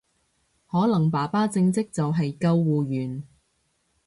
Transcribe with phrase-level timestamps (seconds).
[0.71, 3.27] 可能爸爸正職就係救護員